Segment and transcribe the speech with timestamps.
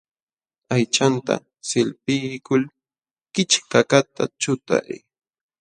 [0.75, 1.35] Aychanta
[1.69, 2.63] sillpiykul
[3.33, 4.89] kichkakaqta chutay.